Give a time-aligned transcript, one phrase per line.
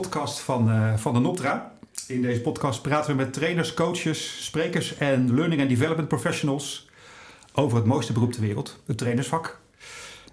[0.00, 1.72] podcast van, uh, van de Noptra.
[2.06, 6.88] In deze podcast praten we met trainers, coaches, sprekers en learning and development professionals
[7.52, 9.60] over het mooiste beroep ter wereld, het trainersvak.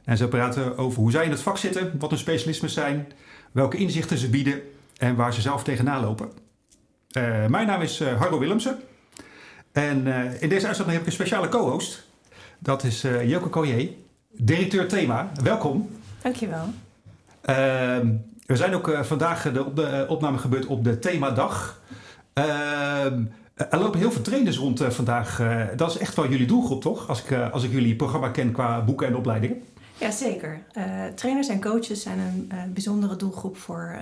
[0.03, 3.11] En ze praten over hoe zij in het vak zitten, wat hun specialismen zijn,
[3.51, 4.61] welke inzichten ze bieden
[4.97, 6.31] en waar ze zelf tegenaan lopen.
[7.17, 8.79] Uh, mijn naam is uh, Harro Willemsen.
[9.71, 10.07] En
[10.39, 12.07] in deze uitzending heb ik een speciale co-host.
[12.59, 13.89] Dat is Joke Collier,
[14.31, 15.31] directeur Thema.
[15.43, 15.89] Welkom.
[16.21, 16.73] Dankjewel.
[17.41, 18.07] Ehm,
[18.45, 21.81] we zijn ook uh, vandaag de, op de uh, opname gebeurd op de themadag.
[22.33, 23.05] Uh,
[23.55, 25.41] er lopen heel veel trainers rond vandaag.
[25.75, 27.07] dat is echt wel jullie doelgroep, toch?
[27.09, 29.63] Als ik, als ik jullie programma ken qua boeken en opleidingen.
[29.97, 30.63] Jazeker.
[31.15, 33.97] trainers en coaches zijn een bijzondere doelgroep voor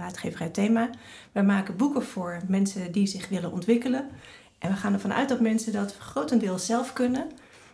[0.00, 0.90] uitgeverij Thema.
[1.32, 4.08] We maken boeken voor mensen die zich willen ontwikkelen.
[4.58, 7.30] En we gaan ervan uit dat mensen dat grotendeels zelf kunnen.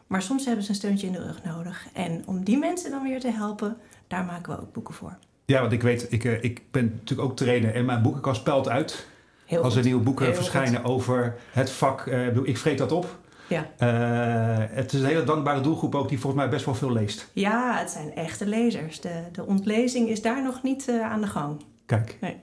[0.06, 1.86] Maar soms hebben ze een steuntje in de rug nodig.
[1.92, 5.18] En om die mensen dan weer te helpen, daar maken we ook boeken voor.
[5.50, 8.68] Ja, want ik weet, ik, eh, ik ben natuurlijk ook trainer en mijn boekenkast pelt
[8.68, 9.06] uit.
[9.46, 12.06] Heel als er nieuwe boeken verschijnen over het vak.
[12.06, 13.18] Uh, ik vreet dat op.
[13.48, 13.66] Ja.
[13.78, 17.30] Uh, het is een hele dankbare doelgroep ook die volgens mij best wel veel leest.
[17.32, 19.00] Ja, het zijn echte lezers.
[19.00, 21.64] De, de ontlezing is daar nog niet uh, aan de gang.
[21.86, 22.16] Kijk.
[22.20, 22.36] Nee.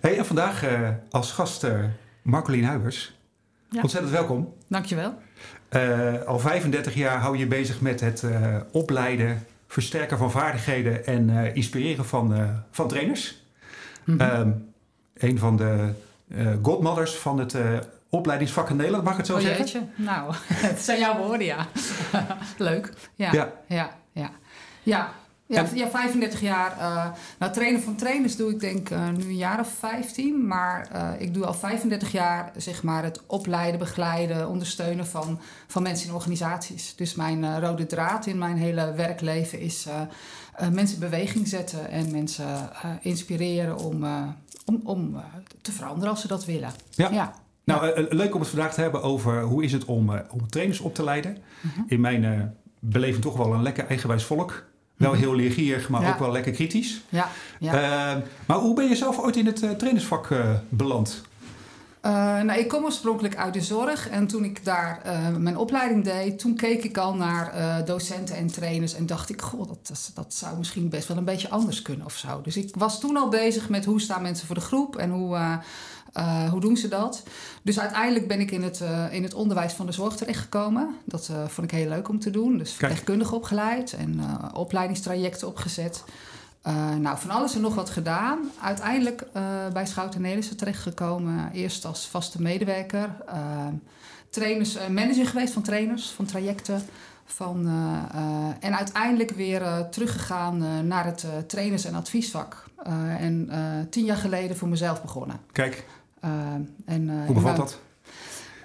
[0.00, 1.66] Hey, en vandaag uh, als gast
[2.22, 3.18] Marcolien Huibers.
[3.68, 3.82] Ja.
[3.82, 4.54] Ontzettend welkom.
[4.68, 5.14] Dankjewel.
[6.26, 8.24] al 35 jaar hou je bezig met het
[8.72, 13.42] opleiden versterken van vaardigheden en uh, inspireren van, uh, van trainers.
[14.04, 14.40] Mm -hmm.
[14.40, 14.72] um,
[15.14, 15.92] een van de
[16.28, 17.56] uh, godmothers van het
[18.08, 19.64] opleidingsvak in Nederland, mag ik het zo oh, zeggen?
[19.64, 19.82] Jeetje.
[19.96, 20.34] Nou,
[20.68, 21.66] het zijn jouw woorden, ja.
[22.58, 22.92] Leuk.
[23.14, 23.90] Ja, ja, ja.
[24.12, 24.30] ja.
[24.82, 25.12] ja.
[25.50, 26.76] Ja, ja 35 jaar.
[26.78, 27.06] Uh,
[27.38, 30.46] nou, trainen van trainers doe ik denk uh, nu een jaar of 15.
[30.46, 35.82] Maar uh, ik doe al 35 jaar zeg maar, het opleiden, begeleiden, ondersteunen van, van
[35.82, 36.94] mensen in organisaties.
[36.96, 39.86] Dus mijn rode draad in mijn hele werkleven is
[40.70, 44.04] mensen in beweging zetten en mensen inspireren om,
[44.64, 45.20] om, om
[45.62, 46.70] te veranderen als ze dat willen.
[46.90, 47.10] Ja.
[47.10, 47.34] ja.
[47.64, 50.94] Nou, leuk om het vandaag te hebben over hoe is het om, om trainers op
[50.94, 51.36] te leiden.
[51.60, 51.84] -huh.
[51.86, 54.69] In mijn beleving toch wel een lekker eigenwijs volk.
[55.00, 56.10] Wel heel leergierig, maar ja.
[56.10, 57.00] ook wel lekker kritisch.
[57.08, 57.28] Ja,
[57.58, 57.74] ja.
[58.16, 61.22] Uh, maar hoe ben je zelf ooit in het uh, trainersvak uh, beland?
[62.02, 65.02] nou, ik kom oorspronkelijk uit de zorg en toen ik daar
[65.38, 69.68] mijn opleiding deed, toen keek ik al naar docenten en trainers en dacht ik, goh,
[69.68, 72.40] dat, dat zou misschien best wel een beetje anders kunnen of zo.
[72.42, 75.60] Dus ik was toen al bezig met hoe staan mensen voor de groep en hoe,
[76.16, 77.22] uh, hoe doen ze dat?
[77.62, 80.94] Dus uiteindelijk ben ik in het, uh, in het onderwijs van de zorg terechtgekomen.
[81.04, 82.58] Dat uh, vond ik heel leuk om te doen.
[82.58, 84.20] Dus verpleegkundig opgeleid en
[84.54, 86.04] opleidingstrajecten opgezet.
[86.98, 88.38] nou, van alles en nog wat gedaan.
[88.62, 89.26] Uiteindelijk
[89.72, 91.50] bij Schouten Nelissen terechtgekomen.
[91.52, 93.16] Eerst als vaste medewerker.
[94.30, 96.82] trainers, manager geweest van trainers, van trajecten.
[97.24, 97.68] Van,
[98.60, 102.64] en uiteindelijk weer teruggegaan naar het trainers- en adviesvak.
[103.18, 103.48] en
[103.90, 105.40] tien jaar geleden voor mezelf begonnen.
[105.52, 105.84] Kijk.
[106.24, 106.30] Uh,
[106.84, 107.78] en, uh, Hoe bevalt dat?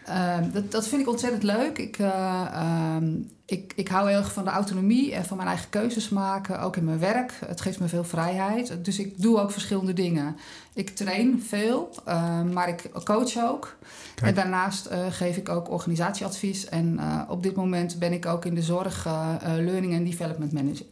[0.10, 0.72] Uh, dat?
[0.72, 1.78] Dat vind ik ontzettend leuk.
[1.78, 3.14] Ik, ehm,
[3.46, 6.76] ik, ik hou heel erg van de autonomie en van mijn eigen keuzes maken, ook
[6.76, 7.34] in mijn werk.
[7.46, 8.86] Het geeft me veel vrijheid.
[8.86, 10.36] Dus ik doe ook verschillende dingen.
[10.74, 13.78] Ik train veel, ehm, maar ik coach ook.
[14.16, 14.30] Kijk.
[14.30, 16.70] En daarnaast geef ik ook organisatieadvies.
[16.70, 17.00] En
[17.30, 19.08] op dit moment ben ik ook in de zorg
[19.44, 20.86] learning and development manager,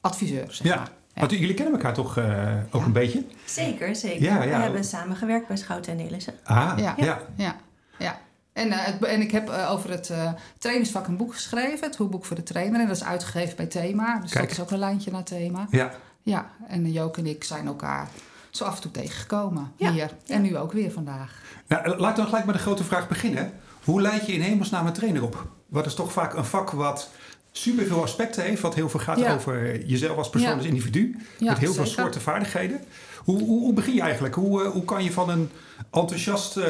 [0.00, 0.52] adviseur.
[0.52, 0.76] Zeg ja.
[0.76, 0.90] maar.
[1.14, 1.20] Ja.
[1.20, 2.24] Want jullie kennen elkaar toch uh,
[2.70, 2.86] ook ja.
[2.86, 3.24] een beetje?
[3.44, 4.22] Zeker, zeker.
[4.22, 4.56] Ja, ja.
[4.56, 6.34] We hebben samen gewerkt bij Schouten en Nelissen.
[6.44, 6.94] Ah, ja.
[6.96, 7.20] ja.
[7.36, 7.56] ja.
[7.98, 8.20] ja.
[8.52, 10.12] En, uh, het, en ik heb uh, over het
[10.58, 12.80] trainersvak een boek geschreven, het Hoekboek voor de Trainer.
[12.80, 14.18] En dat is uitgegeven bij Thema.
[14.18, 14.44] Dus Kijk.
[14.44, 15.66] dat is ook een lijntje naar Thema.
[15.70, 15.90] Ja.
[16.22, 18.08] Ja, en Jook en ik zijn elkaar
[18.50, 20.10] zo af en toe tegengekomen hier.
[20.26, 21.40] En nu ook weer vandaag.
[21.66, 23.52] Nou, laten we dan gelijk met de grote vraag beginnen.
[23.84, 25.46] Hoe leid je in hemelsnaam een trainer op?
[25.68, 27.10] Wat is toch vaak een vak wat
[27.52, 28.60] super veel aspecten heeft.
[28.60, 29.34] Wat heel veel gaat ja.
[29.34, 30.56] over jezelf als persoon, ja.
[30.56, 31.16] als individu.
[31.38, 31.86] Ja, met heel zeker.
[31.86, 32.80] veel soorten vaardigheden.
[33.18, 34.34] Hoe, hoe, hoe, begin je eigenlijk?
[34.34, 35.50] Hoe, hoe kan je van een
[35.90, 36.66] enthousiast uh,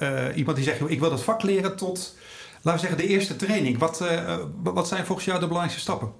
[0.00, 2.16] uh, iemand die zegt: ik wil dat vak leren, tot
[2.62, 3.78] laten we zeggen de eerste training?
[3.78, 6.12] Wat, uh, wat zijn volgens jou de belangrijkste stappen?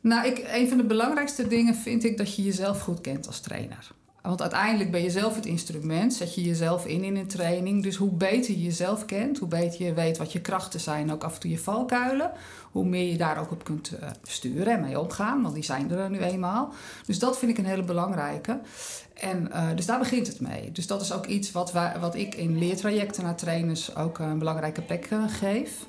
[0.00, 3.40] Nou, ik, een van de belangrijkste dingen vind ik dat je jezelf goed kent als
[3.40, 3.90] trainer.
[4.22, 7.82] Want uiteindelijk ben je zelf het instrument, zet je jezelf in in een training.
[7.82, 11.24] Dus hoe beter je jezelf kent, hoe beter je weet wat je krachten zijn, ook
[11.24, 12.30] af en toe je valkuilen,
[12.70, 15.90] hoe meer je daar ook op kunt uh, sturen en mee omgaan, want die zijn
[15.90, 16.72] er nu eenmaal.
[17.06, 18.60] Dus dat vind ik een hele belangrijke.
[19.14, 20.72] En uh, dus daar begint het mee.
[20.72, 24.38] Dus dat is ook iets wat, wij, wat ik in leertrajecten naar trainers ook een
[24.38, 25.86] belangrijke plek uh, geef.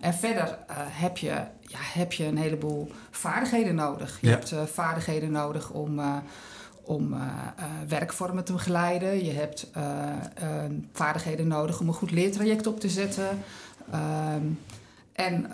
[0.00, 4.18] en verder heb, je, ja, heb je een heleboel vaardigheden nodig.
[4.20, 4.32] Je ja.
[4.32, 6.00] hebt vaardigheden nodig om
[6.90, 9.24] om uh, uh, werkvormen te begeleiden.
[9.24, 9.84] Je hebt uh,
[10.92, 13.28] vaardigheden nodig om een goed leertraject op te zetten.
[13.90, 14.44] Ehm,
[15.12, 15.50] en,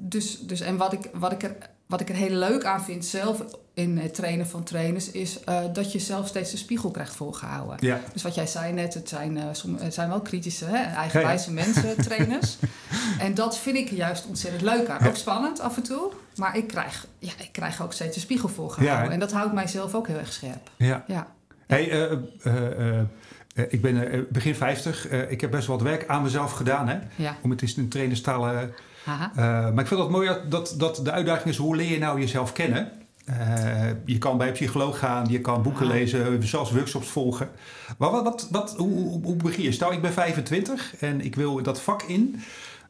[0.00, 1.56] dus, dus, en wat, ik, wat, ik er,
[1.86, 5.60] wat ik er heel leuk aan vind zelf in het trainen van trainers is uh,
[5.72, 7.76] dat je zelf steeds de spiegel krijgt voorgehouden.
[7.80, 8.00] Ja.
[8.12, 9.42] Dus wat jij zei net, het zijn, uh,
[9.78, 11.64] het zijn wel kritische, hè, eigenwijze ja, ja.
[11.64, 12.56] mensen, trainers.
[13.18, 15.06] en dat vind ik juist ontzettend leuk aan.
[15.06, 18.48] Ook spannend af en toe, maar ik krijg, ja, ik krijg ook steeds de spiegel
[18.48, 19.12] voorgehouden.
[19.12, 20.70] en dat houdt mijzelf ook heel erg scherp.
[20.76, 21.04] Ja.
[21.06, 21.26] ja.
[21.66, 23.00] Hey, uh,
[23.68, 25.08] ik ben begin 50.
[25.08, 26.88] ik heb best wat werk aan mezelf gedaan.
[26.88, 26.98] Hè?
[27.16, 27.36] Ja.
[27.42, 28.40] Om het eens in trainerstaal
[29.04, 32.52] maar ik vind het mooi dat, dat de uitdaging is: hoe leer je nou jezelf
[32.52, 33.01] kennen?
[33.30, 35.92] Uh, je kan bij een psycholoog gaan, je kan boeken Ah.
[35.92, 37.50] lezen, zelfs workshops volgen.
[37.98, 39.72] Maar wat, wat, wat, hoe, hoe, begin je?
[39.72, 42.42] Stel, ik ben 25 en ik wil dat vak in.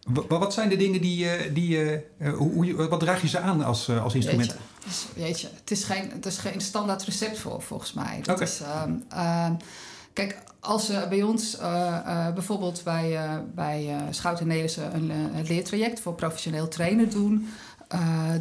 [0.06, 3.90] Wat, wat zijn de dingen die, die uh, hoe, wat draag je ze aan als,
[3.90, 4.56] als instrument?
[4.56, 8.20] Weet je, dus, je, het, is geen, het is geen standaard recept voor, volgens mij.
[8.22, 8.46] Dat okay.
[8.46, 9.56] is, um,
[10.12, 11.56] kijk, als uh, bij ons
[12.34, 13.18] bijvoorbeeld bij,
[13.54, 17.48] bij Schout en Nederlandse een, een, leertraject voor professioneel trainen doen,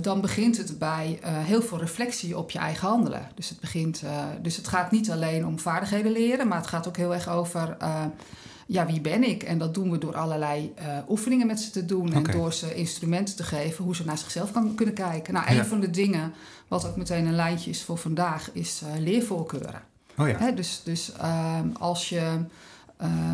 [0.01, 3.27] dan begint het bij heel veel reflectie op je eigen handelen.
[3.35, 4.03] Dus het, begint,
[4.41, 7.77] dus het gaat niet alleen om vaardigheden leren, maar het gaat ook heel erg over
[8.67, 9.43] ja, wie ben ik?
[9.43, 10.73] En dat doen we door allerlei
[11.09, 12.21] oefeningen met ze te doen Okay.
[12.23, 15.33] en door ze instrumenten te geven hoe ze naar zichzelf kan, kunnen kijken.
[15.33, 15.65] Nou, een Ja.
[15.65, 16.33] van de dingen,
[16.67, 19.81] wat ook meteen een lijntje is voor vandaag, is leervoorkeuren.
[20.17, 20.37] Oh ja.
[20.37, 22.37] Hè, dus dus ehm, als, je,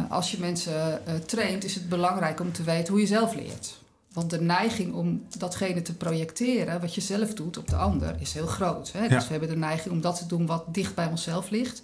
[0.10, 3.78] als je mensen traint, is het belangrijk om te weten hoe je zelf leert.
[4.14, 8.34] Want de neiging om datgene te projecteren, wat je zelf doet op de ander, is
[8.34, 8.92] heel groot.
[8.92, 9.04] Hè?
[9.04, 9.08] Ja.
[9.08, 11.82] Dus we hebben de neiging om dat te doen wat dicht bij onszelf ligt.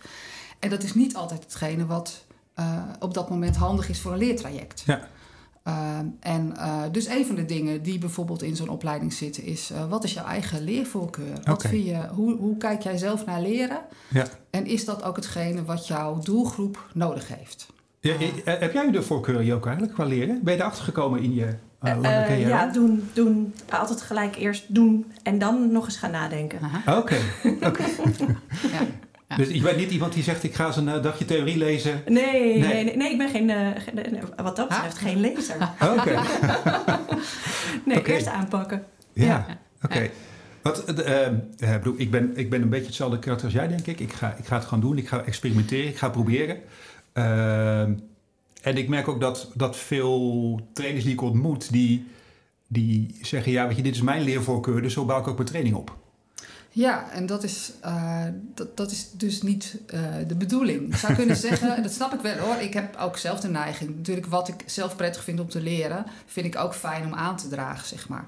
[0.59, 2.23] En dat is niet altijd hetgene wat
[2.59, 4.83] uh, op dat moment handig is voor een leertraject.
[4.85, 5.07] Ja.
[5.67, 9.71] Uh, en uh, dus een van de dingen die bijvoorbeeld in zo'n opleiding zitten is...
[9.71, 11.39] Uh, wat is jouw eigen leervoorkeur?
[11.43, 13.81] Wat vind je, hoe, hoe kijk jij zelf naar leren?
[14.09, 14.25] Ja.
[14.49, 17.67] En is dat ook hetgene wat jouw doelgroep nodig heeft?
[17.99, 20.39] Ja, eh, heb jij de voorkeur, Joko, eigenlijk qua leren?
[20.43, 22.49] Ben je erachter gekomen in je uh, lange carrière?
[22.49, 23.53] ja, doen, doen.
[23.69, 26.59] Altijd gelijk eerst doen en dan nog eens gaan nadenken.
[26.87, 26.97] Oké.
[26.97, 27.19] Okay.
[28.71, 28.79] ja.
[29.27, 29.35] Ja.
[29.39, 32.01] Dus je bent niet iemand die zegt: ik ga eens een uh, dagje theorie lezen.
[32.07, 32.59] Nee, Nee.
[32.59, 35.55] nee, nee, nee, ik ben geen, uh, geen- wat dat betreft geen lezer.
[35.97, 36.19] Oké.
[37.85, 38.83] Nee, eerst aanpakken.
[39.13, 39.45] Ja, Ja.
[39.81, 40.09] oké.
[40.61, 43.87] Wat, eh, eh, bedoel, ik, ben, ik ben een beetje hetzelfde karakter als jij, denk
[43.87, 43.99] ik.
[43.99, 44.97] Ik ga, ik ga het gewoon doen.
[44.97, 45.87] Ik ga experimenteren.
[45.87, 46.57] Ik ga proberen.
[48.63, 52.07] Eh, en ik merk ook dat, dat veel trainers die ik ontmoet, die,
[52.67, 55.47] die zeggen: Ja, weet je, dit is mijn leervoorkeur, dus zo bouw ik ook mijn
[55.47, 55.97] training op.
[56.69, 58.23] Ja, en dat is, uh,
[58.53, 60.87] dat, dat is dus niet uh, de bedoeling.
[60.87, 62.55] Ik zou kunnen zeggen, en dat snap ik wel hoor.
[62.55, 63.95] Ik heb ook zelf de neiging.
[63.95, 67.37] Natuurlijk, wat ik zelf prettig vind om te leren, vind ik ook fijn om aan
[67.37, 68.25] te dragen, zeg maar.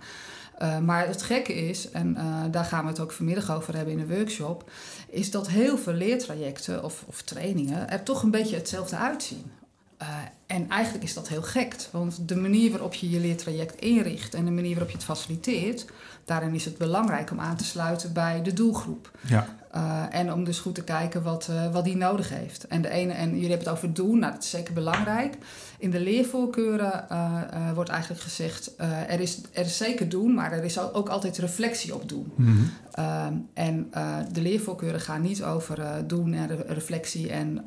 [0.61, 2.17] Uh, maar het gekke is, en
[2.51, 4.71] daar gaan we het ook vanmiddag over hebben in een workshop,
[5.09, 9.51] is dat heel veel leertrajecten of, of trainingen er toch een beetje hetzelfde uitzien.
[10.01, 10.07] Uh,
[10.45, 14.45] en eigenlijk is dat heel gek, want de manier waarop je je leertraject inricht en
[14.45, 15.85] de manier waarop je het faciliteert,
[16.25, 19.11] daarin is het belangrijk om aan te sluiten bij de doelgroep.
[19.27, 19.55] Ja.
[19.75, 22.67] Uh, en om dus goed te kijken wat, uh, wat die nodig heeft.
[22.67, 25.37] En de ene, en jullie hebben het over doen, nou dat is zeker belangrijk.
[25.77, 28.73] In de leervoorkeuren uh, wordt eigenlijk gezegd,
[29.07, 32.31] er, is, er is zeker doen, maar er is ook altijd reflectie op doen.
[32.35, 32.45] Mm
[32.93, 33.47] -hmm.
[33.53, 33.91] en
[34.31, 37.63] de leervoorkeuren gaan niet over doen en re reflectie en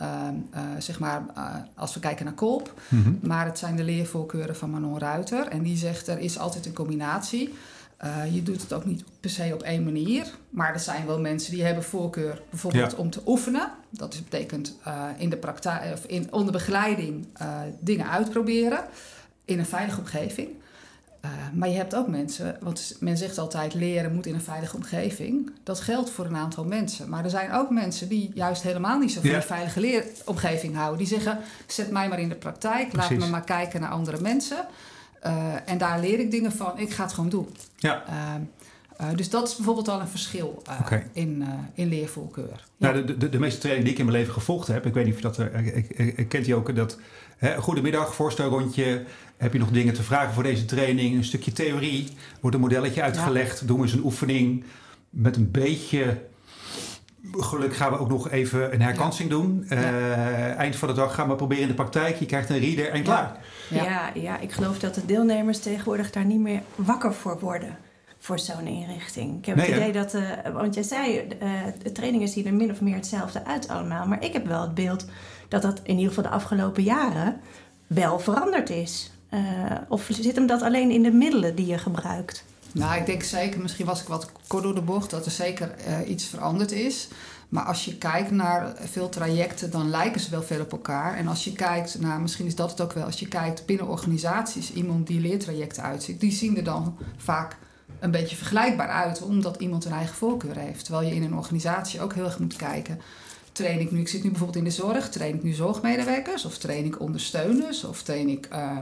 [0.79, 1.23] zeg maar,
[1.75, 2.73] als we kijken naar Kolp.
[2.89, 3.19] Mm -hmm.
[3.23, 5.47] Maar het zijn de leervoorkeuren van Manon Ruiter.
[5.47, 7.55] En die zegt, er is altijd een combinatie.
[8.05, 10.27] Uh, je doet het ook niet per se op één manier.
[10.51, 12.97] Maar er zijn wel mensen die hebben voorkeur bijvoorbeeld Ja.
[12.99, 13.71] om te oefenen.
[13.91, 18.85] Dat betekent uh, in de praktijk of in, onder begeleiding uh, dingen uitproberen
[19.45, 20.49] in een veilige omgeving.
[21.53, 25.51] Maar je hebt ook mensen, want men zegt altijd leren moet in een veilige omgeving.
[25.63, 27.09] Dat geldt voor een aantal mensen.
[27.09, 29.37] Maar er zijn ook mensen die juist helemaal niet zo van Ja.
[29.37, 30.99] een veilige leeromgeving houden.
[30.99, 34.67] Die zeggen, zet mij maar in de praktijk, laat me maar kijken naar andere mensen.
[35.27, 37.49] Uh, en daar leer ik dingen van, ik ga het gewoon doen.
[37.77, 38.05] Ja.
[38.09, 38.35] Uh,
[39.01, 41.11] uh, dus dat is bijvoorbeeld al een verschil uh, Oké.
[41.13, 42.65] in, uh, in leervoorkeur.
[42.77, 45.05] Nou, de, de, de meeste trainingen die ik in mijn leven gevolgd heb, ik weet
[45.05, 46.99] niet of je dat, eh, ik, ik, ik kent die ook, dat
[47.37, 49.05] hè, goedemiddag, voorstelrondje,
[49.37, 52.09] heb je nog dingen te vragen voor deze training, een stukje theorie,
[52.41, 54.65] wordt een modelletje uitgelegd, doen we eens een oefening
[55.11, 56.21] met een beetje
[57.33, 59.65] geluk gaan we ook nog even een herkansing doen.
[59.69, 62.91] Eh, eind van de dag gaan we proberen in de praktijk, je krijgt een reader
[62.91, 63.37] en klaar.
[63.69, 63.83] Ja.
[63.83, 64.11] Ja.
[64.15, 67.79] Ja, ik geloof dat de deelnemers tegenwoordig daar niet meer wakker voor worden.
[68.19, 69.39] Voor zo'n inrichting.
[69.39, 71.51] Ik heb Nee, het idee dat, eh, want jij zei, eh,
[71.83, 74.07] de trainingen zien er min of meer hetzelfde uit allemaal.
[74.07, 75.07] Maar ik heb wel het beeld
[75.49, 77.41] dat dat in ieder geval de afgelopen jaren
[77.87, 79.11] wel veranderd is.
[79.29, 79.41] Eh,
[79.89, 82.45] of zit hem dat alleen in de middelen die je gebruikt?
[82.73, 85.75] Nou, ik denk zeker, misschien was ik wat kort door de bocht, dat er zeker
[85.89, 87.09] uh, iets veranderd is.
[87.49, 91.17] Maar als je kijkt naar veel trajecten, dan lijken ze wel veel op elkaar.
[91.17, 93.89] En als je kijkt naar, misschien is dat het ook wel, als je kijkt binnen
[93.89, 97.57] organisaties, iemand die leertrajecten uitziet, die zien er dan vaak
[98.01, 100.85] een beetje vergelijkbaar uit, omdat iemand een eigen voorkeur heeft.
[100.85, 103.01] Terwijl je in een organisatie ook heel erg moet kijken.
[103.53, 106.59] Train ik nu, ik zit nu bijvoorbeeld in de zorg, train ik nu zorgmedewerkers of
[106.59, 108.79] train ik ondersteuners of train ik uh,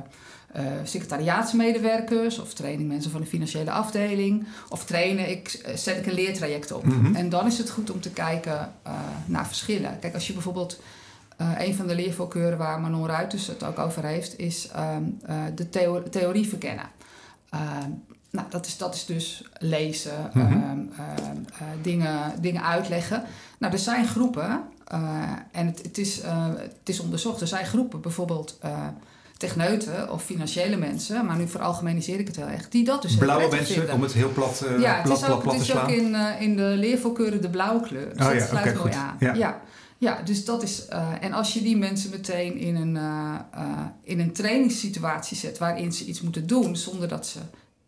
[0.57, 6.07] uh, secretariaatsmedewerkers of train ik mensen van de financiële afdeling of trainen ik, zet ik
[6.07, 6.85] een leertraject op.
[6.85, 7.15] Mhm.
[7.15, 8.93] En dan is het goed om te kijken uh,
[9.27, 9.99] naar verschillen.
[9.99, 10.81] Kijk, als je bijvoorbeeld
[11.59, 14.97] een van de leervoorkeuren waar Manon Ruiters het ook over heeft, is uh,
[15.55, 16.89] de theo theorie verkennen.
[17.55, 17.61] Uh,
[18.31, 20.53] nou, dat is, dat is dus lezen, Mhm.
[20.53, 20.91] um,
[21.83, 23.23] dingen, dingen uitleggen.
[23.59, 24.63] Nou, er zijn groepen,
[25.53, 26.21] en het, het, is,
[26.57, 28.59] het is onderzocht, er zijn groepen, bijvoorbeeld
[29.37, 33.49] techneuten of financiële mensen, maar nu veralgemeniseer ik het heel erg, die dat dus Blauwe
[33.51, 33.95] mensen, vinden.
[33.95, 35.79] om het heel plat, uh, ja, plat, het is ook, plat, plat het te is
[35.79, 35.99] ook slaan.
[35.99, 38.09] in, uh, in de leervoorkeuren de blauwe kleur.
[38.15, 38.95] Dus Oh dat ja, sluit mooi goed.
[38.95, 39.17] aan.
[39.21, 39.35] Ja.
[39.35, 39.61] Ja.
[39.99, 40.87] Ja, dus dat is.
[40.93, 42.99] Uh, en als je die mensen meteen in een,
[44.03, 47.39] in een trainingssituatie zet waarin ze iets moeten doen zonder dat ze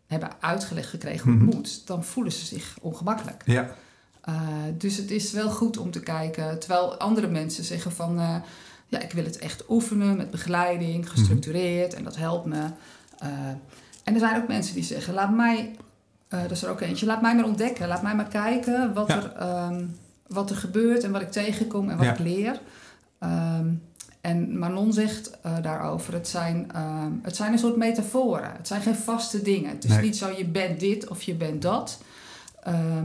[0.07, 1.45] hebben uitgelegd gekregen hoe Mhm.
[1.45, 3.41] het moet, dan voelen ze zich ongemakkelijk.
[3.45, 3.75] Ja,
[4.77, 8.19] dus het is wel goed om te kijken, terwijl andere mensen zeggen van
[8.89, 12.57] ja, ik wil het echt oefenen met begeleiding, gestructureerd en dat helpt me.
[13.23, 13.29] Uh,
[14.03, 15.75] en er zijn ook mensen die zeggen, laat mij,
[16.29, 19.07] uh, dat is er ook eentje, laat mij maar ontdekken, laat mij maar kijken wat,
[19.07, 19.33] Ja.
[19.35, 19.95] er, um,
[20.27, 22.11] wat er gebeurt en wat ik tegenkom en wat Ja.
[22.13, 22.59] ik leer.
[23.23, 23.81] Um,
[24.21, 28.51] en Manon zegt uh, daarover, het zijn, um, het zijn een soort metaforen.
[28.57, 29.69] Het zijn geen vaste dingen.
[29.69, 30.01] Het is Nee.
[30.01, 32.01] niet zo, je bent dit of je bent dat.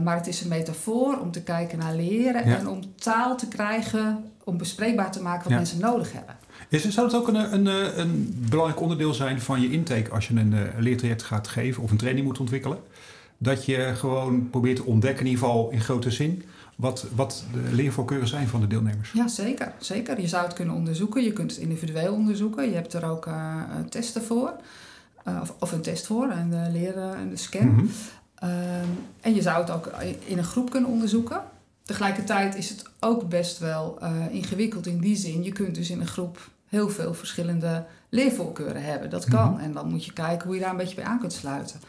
[0.03, 2.57] Maar het is een metafoor om te kijken naar leren Ja.
[2.57, 5.57] en om taal te krijgen, om bespreekbaar te maken wat Ja.
[5.57, 6.35] mensen nodig hebben.
[6.69, 10.27] Is, zou het ook een, een, eh, een belangrijk onderdeel zijn van je intake als
[10.27, 12.77] je een eh, leertraject gaat geven of een training moet ontwikkelen?
[13.37, 16.43] Dat je gewoon probeert te ontdekken, in ieder geval in grote zin,
[16.75, 19.11] wat, wat de leervoorkeuren zijn van de deelnemers.
[19.11, 20.21] Ja, zeker, zeker.
[20.21, 21.23] Je zou het kunnen onderzoeken.
[21.23, 22.69] Je kunt het individueel onderzoeken.
[22.69, 24.53] Je hebt er ook uh, testen voor.
[25.27, 27.67] Uh, of, of, een test voor, en de leren en de scan.
[27.67, 27.85] Mhm.
[28.43, 29.91] Um, en je zou het ook
[30.25, 31.41] in een groep kunnen onderzoeken.
[31.85, 35.43] Tegelijkertijd is het ook best wel uh, ingewikkeld in die zin.
[35.43, 39.09] Je kunt dus in een groep heel veel verschillende leervoorkeuren hebben.
[39.09, 39.51] Dat kan.
[39.51, 39.61] Mhm.
[39.61, 41.79] En dan moet je kijken hoe je daar een beetje bij aan kunt sluiten.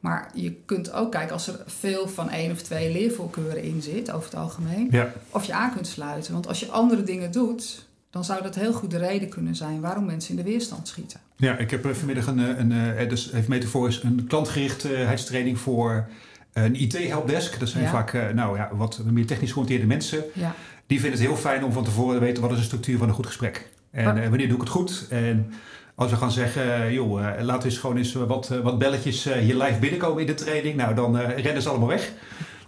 [0.00, 4.10] Maar je kunt ook kijken als er veel van één of twee leervoorkeuren in zit,
[4.12, 6.32] over het algemeen, Ja, of je aan kunt sluiten.
[6.32, 9.80] Want als je andere dingen doet, dan zou dat heel goed de reden kunnen zijn
[9.80, 11.20] waarom mensen in de weerstand schieten.
[11.36, 16.08] ja, ik heb eh, vanmiddag een, eh, een, een dus even metaforisch een klantgerichtheidstraining voor
[16.54, 17.58] een IT-helpdesk.
[17.60, 17.90] Dat zijn Ja.
[17.90, 20.24] vaak eh, nou, ja, wat meer technisch georiënteerde mensen.
[20.32, 20.54] Ja,
[20.86, 23.08] Die vinden het heel fijn om van tevoren te weten wat is de structuur van
[23.08, 23.70] een goed gesprek.
[23.90, 25.06] En Maar- eh, wanneer doe ik het goed?
[25.10, 25.52] En
[25.94, 29.56] als we gaan zeggen, eh, joh, laten we eens gewoon eens wat, wat belletjes hier
[29.56, 30.76] live binnenkomen in de training.
[30.76, 32.12] Nou, dan rennen ze allemaal weg.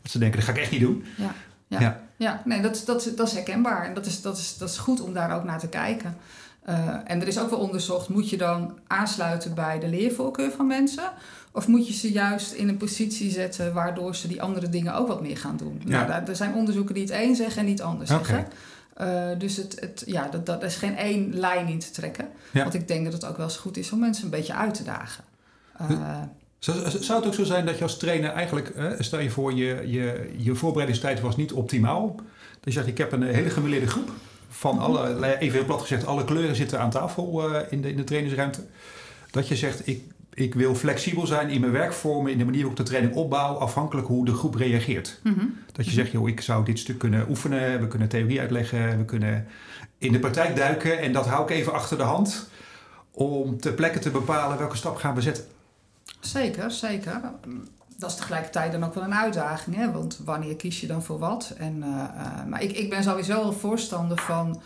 [0.02, 1.04] Dat ze denken, dat ga ik echt niet doen.
[1.16, 1.34] ja,
[1.66, 1.80] ja.
[1.80, 2.00] Ja.
[2.16, 2.42] ja.
[2.44, 3.84] nee, dat, dat, dat is herkenbaar.
[3.86, 6.16] En dat is, dat, is, dat is goed om daar ook naar te kijken.
[6.68, 6.74] Uh,
[7.04, 11.04] en er is ook wel onderzocht, moet je dan aansluiten bij de leervoorkeur van mensen?
[11.56, 15.08] Of moet je ze juist in een positie zetten waardoor ze die andere dingen ook
[15.08, 15.82] wat meer gaan doen?
[15.84, 15.90] Ja.
[15.90, 18.24] Nou, daar, er zijn onderzoeken die het een zeggen en niet het ander Oké.
[18.24, 18.46] zeggen.
[19.00, 22.28] Uh, dus het, het, ja, dat, dat is geen één lijn in te trekken.
[22.52, 22.62] Ja.
[22.62, 24.74] Want ik denk dat het ook wel eens goed is om mensen een beetje uit
[24.74, 25.24] te dagen.
[25.90, 26.22] Uh,
[26.58, 29.54] Zou, zou het ook zo zijn dat je als trainer eigenlijk, eh, stel je voor,
[29.54, 32.14] je, je, je voorbereidingstijd was niet optimaal.
[32.14, 32.24] Dat
[32.60, 34.10] je zegt, ik heb een hele gemeleerde groep.
[34.48, 37.96] Van alle, even heel plat gezegd, alle kleuren zitten aan tafel uh, in, de, in
[37.96, 38.60] de trainingsruimte.
[39.30, 40.02] Dat je zegt, ik,
[40.36, 43.54] ik wil flexibel zijn in mijn werkvormen, in de manier waarop ik de training opbouw,
[43.54, 45.20] afhankelijk hoe de groep reageert.
[45.22, 45.58] Mm -hmm.
[45.72, 49.04] Dat je zegt, joh, ik zou dit stuk kunnen oefenen, we kunnen theorie uitleggen, we
[49.04, 49.46] kunnen
[49.98, 52.48] in de praktijk duiken en dat hou ik even achter de hand
[53.10, 55.44] om ter plekke te bepalen welke stap gaan we zetten.
[56.20, 57.20] Zeker, zeker.
[57.96, 59.92] Dat is tegelijkertijd dan ook wel een uitdaging, hè?
[59.92, 61.54] want wanneer kies je dan voor wat?
[61.58, 64.60] En, uh, uh, maar ik, ik ben sowieso wel voorstander van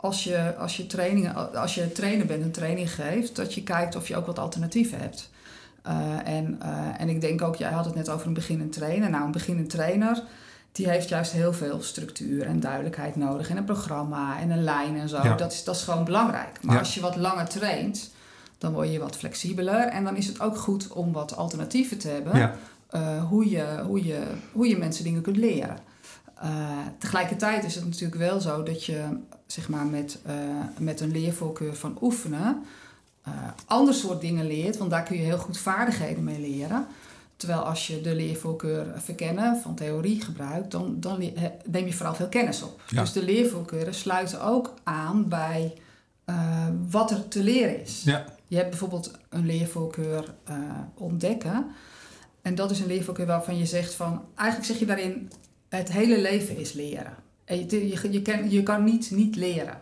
[0.00, 3.96] als je, als, je trainingen, als je trainer bent en training geeft, dat je kijkt
[3.96, 5.30] of je ook wat alternatieven hebt.
[5.86, 6.60] Uh, en,
[6.98, 9.10] en ik denk ook, jij had het net over een beginnend trainer.
[9.10, 10.22] Nou, een beginnend trainer,
[10.72, 13.50] die heeft juist heel veel structuur en duidelijkheid nodig.
[13.50, 15.22] En een programma en een lijn en zo.
[15.22, 15.34] Ja.
[15.34, 16.58] Dat, is, dat is gewoon belangrijk.
[16.62, 16.80] Maar Ja.
[16.80, 18.10] als je wat langer traint,
[18.58, 19.86] dan word je wat flexibeler.
[19.88, 22.38] En dan is het ook goed om wat alternatieven te hebben.
[22.38, 22.54] Ja.
[22.94, 24.20] Uh, hoe, je, hoe, je,
[24.52, 25.76] hoe je mensen dingen kunt leren.
[26.98, 29.04] Tegelijkertijd is het natuurlijk wel zo dat je
[29.52, 30.34] zeg maar, met, uh,
[30.78, 32.64] met een leervoorkeur van oefenen
[33.28, 33.34] uh,
[33.66, 36.86] ander soort dingen leert, want daar kun je heel goed vaardigheden mee leren.
[37.36, 41.18] Terwijl als je de leervoorkeur verkennen van theorie gebruikt, dan, dan
[41.64, 42.82] neem je vooral veel kennis op.
[42.88, 43.00] Ja.
[43.00, 45.74] Dus de leervoorkeuren sluiten ook aan bij
[46.26, 48.02] uh, wat er te leren is.
[48.04, 48.24] Ja.
[48.46, 50.56] Je hebt bijvoorbeeld een leervoorkeur uh,
[50.94, 51.66] ontdekken.
[52.42, 54.24] En dat is een leervoorkeur waarvan je zegt van...
[54.34, 55.30] Eigenlijk zeg je daarin,
[55.68, 57.14] het hele leven is leren.
[57.48, 59.78] En je, je, je, kan, je kan niet niet leren.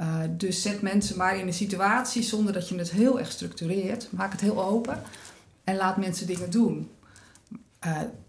[0.00, 4.08] Uh, dus zet mensen maar in een situatie zonder dat je het heel erg structureert.
[4.10, 5.02] Maak het heel open.
[5.64, 6.90] En laat mensen dingen doen.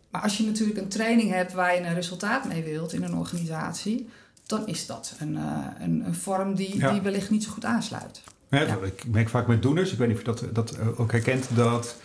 [0.10, 3.16] maar als je natuurlijk een training hebt waar je een resultaat mee wilt in een
[3.16, 4.10] organisatie,
[4.46, 5.36] dan is dat een,
[5.80, 8.22] een, een vorm die, die wellicht niet zo goed aansluit.
[8.50, 11.48] Ja, Ik merk vaak met doeners, ik weet niet of je dat, dat ook herkent,
[11.56, 11.96] dat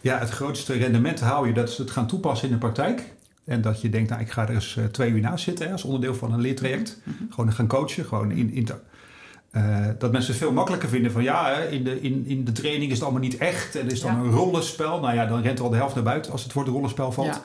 [0.00, 3.02] ja, het grootste rendement hou je dat ze het gaan toepassen in de praktijk.
[3.50, 5.72] En dat je denkt, nou, ik ga er eens uh, twee uur naast zitten hè,
[5.72, 7.00] als onderdeel van een leertraject.
[7.04, 7.32] Mm -hmm.
[7.32, 8.68] Gewoon gaan coachen, gewoon in, in
[9.52, 12.90] uh, dat mensen het veel makkelijker vinden van ja, in de, in, in de training
[12.90, 13.76] is het allemaal niet echt.
[13.76, 14.20] En is dan ja.
[14.20, 15.00] een rollenspel.
[15.00, 17.40] Nou ja, dan rent er al de helft naar buiten als het woord rollenspel valt.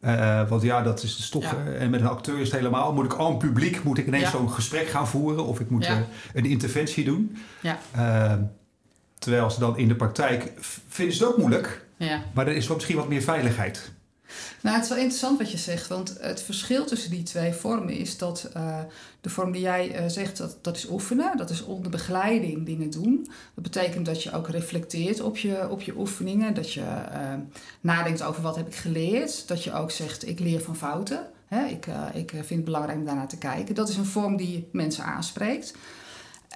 [0.00, 0.46] Ja.
[0.46, 1.42] want ja, dat is dus toch.
[1.42, 1.72] Ja.
[1.78, 2.92] en met een acteur is het helemaal.
[2.92, 5.90] Moet ik al een publiek, moet ik ineens zo'n gesprek gaan voeren of ik moet
[6.34, 7.36] een interventie doen.
[9.18, 10.52] Terwijl ze dan in de praktijk
[10.88, 11.86] vinden ze het ook moeilijk.
[11.96, 12.22] Ja.
[12.32, 13.92] Maar er is wel misschien wat meer veiligheid.
[14.60, 15.88] Nou, het is wel interessant wat je zegt.
[15.88, 18.78] Want het verschil tussen die twee vormen is dat uh,
[19.20, 21.36] de vorm die jij uh, zegt, dat, dat is oefenen.
[21.36, 23.30] Dat is onder begeleiding dingen doen.
[23.54, 26.54] Dat betekent dat je ook reflecteert op je, op je oefeningen.
[26.54, 27.34] Dat je uh,
[27.80, 29.48] nadenkt over wat heb ik geleerd.
[29.48, 31.26] Dat je ook zegt, ik leer van fouten.
[31.46, 31.66] Hè?
[31.66, 33.74] Ik, ik vind het belangrijk om daarnaar te kijken.
[33.74, 35.74] Dat is een vorm die mensen aanspreekt.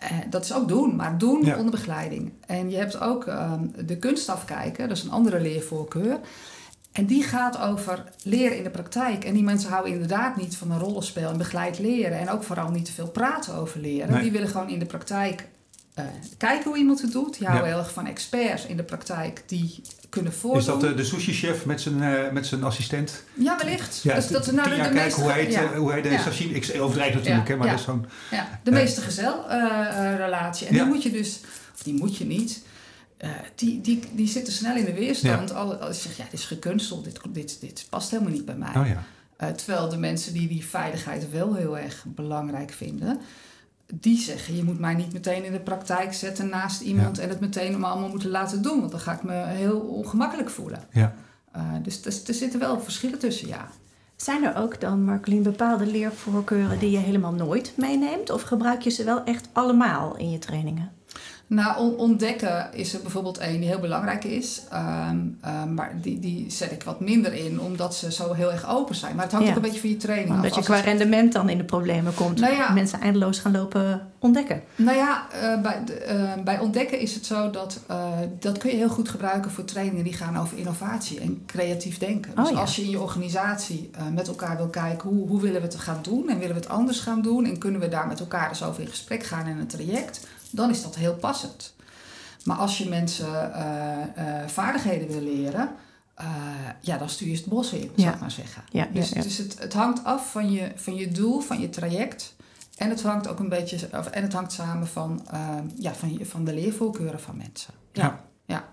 [0.02, 1.56] Uh, dat is ook doen, maar doen ja.
[1.56, 2.32] onder begeleiding.
[2.46, 6.18] En je hebt ook um, de kunstafkijken, dat is een andere leervoorkeur.
[6.94, 9.24] En die gaat over leren in de praktijk.
[9.24, 12.18] En die mensen houden inderdaad niet van een rollenspel en begeleid leren.
[12.18, 14.10] En ook vooral niet te veel praten over leren.
[14.10, 14.22] Nee.
[14.22, 15.46] Die willen gewoon in de praktijk
[15.98, 16.04] uh,
[16.36, 17.38] kijken hoe iemand het doet.
[17.38, 17.74] Die houden ja.
[17.74, 20.60] heel erg van experts in de praktijk die kunnen voordoen.
[20.60, 23.22] Is dat de, de sushi-chef met zijn, uh, met zijn assistent?
[23.34, 24.00] Ja, wellicht.
[24.02, 25.74] Ja, dus dat, nou, de, de meeste, hoe hij, ja.
[25.74, 26.20] hoe hij de ja.
[26.20, 26.54] sashimi...
[26.54, 28.06] Ik overdrijf natuurlijk, hè, maar dat is zo'n...
[28.30, 30.66] Ja, de meeste gezel-relatie.
[30.66, 31.40] en die moet je dus...
[31.74, 32.62] Of die moet je niet...
[33.24, 35.48] Uh, die, die, die zitten snel in de weerstand.
[35.48, 35.54] Ja.
[35.54, 38.56] Als, als je zegt, ja, dit is gekunsteld, dit, dit, dit past helemaal niet bij
[38.56, 38.74] mij.
[38.76, 39.04] Oh, ja.
[39.40, 43.20] uh, terwijl de mensen die die veiligheid wel heel erg belangrijk vinden,
[43.94, 47.22] die zeggen, je moet mij niet meteen in de praktijk zetten naast iemand ja.
[47.22, 48.78] en het meteen allemaal moeten laten doen.
[48.80, 50.84] Want dan ga ik me heel ongemakkelijk voelen.
[50.92, 51.14] Ja.
[51.56, 53.68] Uh, dus er, er zitten wel verschillen tussen, ja.
[54.16, 58.30] Zijn er ook dan, Marcolien, bepaalde leervoorkeuren die je helemaal nooit meeneemt?
[58.30, 60.90] Of gebruik je ze wel echt allemaal in je trainingen?
[61.46, 64.62] Nou, ontdekken is er bijvoorbeeld één die heel belangrijk is.
[64.72, 68.68] Um, um, maar die, die zet ik wat minder in, omdat ze zo heel erg
[68.68, 69.14] open zijn.
[69.14, 69.52] Maar het hangt ja.
[69.52, 70.56] ook een beetje van je training omdat af.
[70.56, 72.40] Omdat je qua rendement dan in de problemen komt.
[72.40, 74.62] Nou ja, mensen eindeloos gaan lopen ontdekken.
[74.76, 77.80] Nou ja, uh, bij, uh, bij ontdekken is het zo dat...
[77.90, 78.06] Uh,
[78.38, 82.32] dat kun je heel goed gebruiken voor trainingen die gaan over innovatie en creatief denken.
[82.34, 82.60] Dus oh, ja.
[82.60, 85.08] als je in je organisatie met elkaar wil kijken...
[85.08, 87.44] Hoe, hoe willen we het gaan doen en willen we het anders gaan doen...
[87.44, 90.70] en kunnen we daar met elkaar dus over in gesprek gaan in een traject dan
[90.70, 91.74] is dat heel passend.
[92.44, 95.70] Maar als je mensen uh, uh, vaardigheden wil leren,
[96.20, 96.26] uh,
[96.80, 98.02] ja, dan stuur je het bos in, ja.
[98.02, 98.62] zou ik maar zeggen.
[98.70, 101.70] Ja, dus ja, dus het, het, hangt af van je, van je doel, van je
[101.70, 102.34] traject.
[102.76, 105.26] En het hangt ook een beetje of, en het hangt samen van,
[105.76, 107.74] ja, van, van de leervoorkeuren van mensen.
[107.92, 108.20] Ja.
[108.44, 108.68] ja.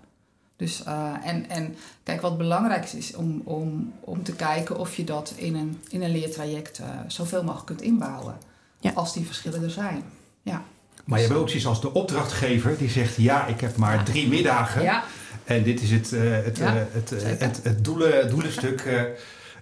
[0.56, 0.82] Dus,
[1.22, 5.32] en, en kijk, wat belangrijk is, is om, om, om te kijken of je dat
[5.36, 8.36] in een, in een leertraject zoveel mogelijk kunt inbouwen.
[8.94, 10.02] Als die verschillen er zijn.
[11.04, 14.28] Maar je hebt ook zoiets als de opdrachtgever die zegt: Ja, ik heb maar drie
[14.28, 14.82] middagen.
[14.82, 15.04] Ja.
[15.44, 17.10] En dit is het, uh, het, ja, uh, het,
[17.40, 18.88] het, het, doelen, doelenstuk.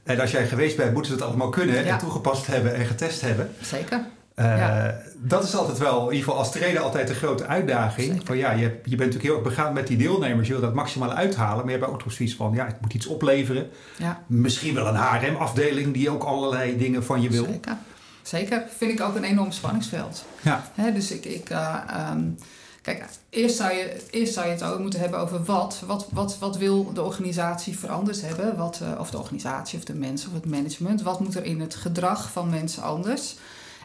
[0.02, 1.92] en als jij geweest bent, moeten ze het allemaal kunnen ja.
[1.92, 3.50] en toegepast hebben en getest hebben.
[3.60, 4.04] Zeker.
[4.36, 5.00] Ja.
[5.16, 8.06] Dat is altijd wel, in ieder geval als trainer, altijd de grote uitdaging.
[8.06, 8.26] Zeker.
[8.26, 10.46] Van ja, je, je bent natuurlijk heel erg begaan met die deelnemers.
[10.48, 11.64] Je wil dat maximaal uithalen.
[11.64, 13.68] Maar je hebt ook toch zoiets van: ja, ik moet iets opleveren.
[13.96, 14.22] Ja.
[14.26, 17.44] Misschien wel een HRM-afdeling die ook allerlei dingen van je wil.
[17.44, 17.76] Zeker.
[18.22, 20.24] Zeker, vind ik ook een enorm spanningsveld.
[20.42, 20.70] Ja.
[20.74, 21.76] He, dus ik, ik uh,
[22.12, 22.38] um,
[22.82, 25.82] kijk, eerst zou, je, eerst zou je het ook moeten hebben over wat.
[25.86, 28.56] Wat, wat, wat wil de organisatie veranderd hebben?
[28.56, 31.02] Wat, uh, of de organisatie of de mensen of het management.
[31.02, 33.36] Wat moet er in het gedrag van mensen anders?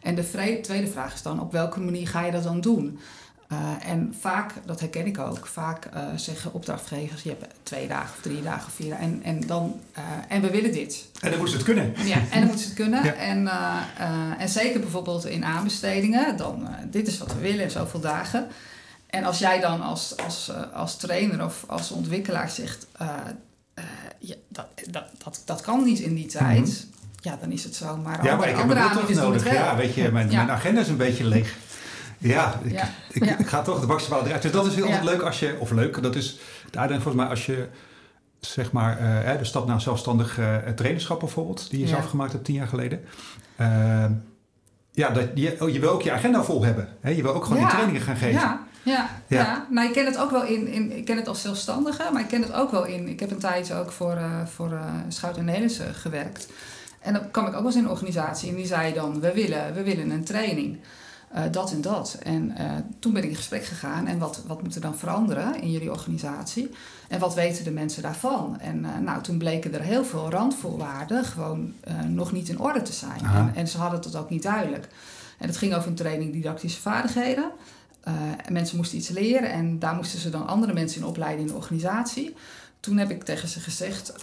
[0.02, 3.00] En de tweede vraag is dan, op welke manier ga je dat dan doen?
[3.52, 8.10] Uh, en vaak, dat herken ik ook, vaak uh, zeggen opdrachtgevers: je hebt twee dagen
[8.16, 11.06] of drie dagen of vier dagen en, en, dan, uh, en we willen dit.
[11.22, 11.94] En dan moeten ze het kunnen.
[12.06, 13.04] Ja, en dan moeten ze het kunnen.
[13.04, 13.14] Ja.
[13.14, 13.50] En,
[14.40, 18.48] en zeker bijvoorbeeld in aanbestedingen, dan dit is wat we willen in zoveel dagen.
[19.10, 22.88] En als jij dan als, als, als trainer of als ontwikkelaar zegt:
[24.20, 26.58] ja, dat, dat, dat, dat kan niet in die tijd.
[26.58, 26.94] Mm -hmm.
[27.22, 27.98] Ja, dan is het zo.
[27.98, 29.54] Maar ja, maar ik heb toch nodig.
[29.54, 30.38] Ja, weet je, mijn, ja.
[30.38, 31.56] mijn agenda is een beetje leeg.
[32.18, 32.90] Ja, ik, ja.
[33.10, 33.38] Ik, ja.
[33.38, 34.42] ik, ga toch de maximale eruit.
[34.42, 35.04] Dus dat is heel ja.
[35.04, 36.40] leuk als je, of leuk, dat is
[36.72, 37.68] de uitdaging volgens mij als je,
[38.40, 42.46] zeg maar, uh, de stap naar zelfstandig uh, trainerschap bijvoorbeeld, die je zelf gemaakt hebt
[42.46, 43.04] tien jaar geleden.
[43.62, 44.06] Uh,
[44.92, 46.88] ja, dat, je, oh, je wil ook je agenda vol hebben.
[47.02, 47.10] Hè?
[47.10, 48.40] Je wil ook gewoon die trainingen gaan geven.
[48.40, 48.66] Ja.
[48.86, 49.42] Ja, ja.
[49.42, 52.22] ja, maar ik ken het ook wel in, in, ik ken het als zelfstandige, maar
[52.22, 54.94] ik ken het ook wel in, ik heb een tijdje ook voor, uh, voor uh,
[55.08, 56.48] Schout en Nelissen gewerkt.
[57.00, 59.34] En dan kwam ik ook wel eens in een organisatie en die zei dan, we
[59.34, 60.78] willen, we willen een training.
[61.36, 62.18] Eh, dat en dat.
[62.24, 64.08] En eh, toen ben ik in gesprek gegaan.
[64.08, 66.72] En wat, wat moet er dan veranderen in jullie organisatie?
[67.08, 68.60] En wat weten de mensen daarvan?
[68.60, 71.74] En eh, nou, toen bleken er heel veel randvoorwaarden gewoon
[72.08, 73.20] nog niet in orde te zijn.
[73.34, 74.88] En, en, ze hadden het ook niet duidelijk.
[75.38, 77.52] En het ging over een training didactische vaardigheden.
[78.46, 81.48] en mensen moesten iets leren en daar moesten ze dan andere mensen in opleiden in
[81.48, 82.36] de organisatie
[82.80, 84.14] toen heb ik tegen ze gezegd,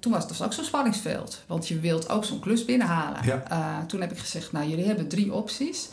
[0.00, 1.42] toen was het dus ook zo'n spanningsveld.
[1.46, 3.42] Want je wilt ook zo'n klus binnenhalen.
[3.86, 5.88] toen heb ik gezegd, nou jullie hebben drie opties.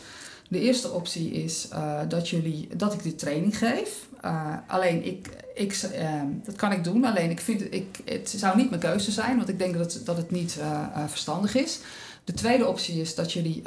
[0.52, 4.08] De eerste optie is uh, dat, jullie, dat ik de training geef.
[4.24, 6.10] Uh, alleen ik, ik, uh,
[6.44, 9.48] dat kan ik doen, alleen ik vind ik, het zou niet mijn keuze zijn, want
[9.48, 10.58] ik denk dat het, dat het niet
[11.06, 11.80] verstandig is.
[12.24, 13.62] De tweede optie is dat jullie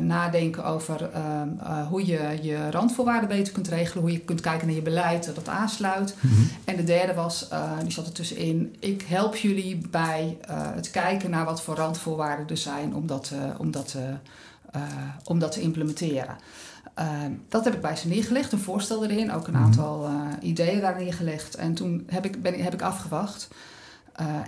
[0.00, 4.76] nadenken over ehm, hoe je je randvoorwaarden beter kunt regelen, hoe je kunt kijken naar
[4.76, 6.14] je beleid dat dat aansluit.
[6.20, 6.34] Mhm.
[6.64, 7.48] En de derde was,
[7.82, 12.56] die zat er tussenin, ik help jullie bij het kijken naar wat voor randvoorwaarden er
[12.56, 13.96] zijn om dat, om dat
[15.24, 16.36] om dat te implementeren.
[16.98, 19.62] Uh, dat heb ik bij ze neergelegd, een voorstel erin, ook een mhm.
[19.62, 21.54] aantal uh, ideeën daar neergelegd.
[21.54, 23.48] En toen heb ik, ben, heb ik afgewacht.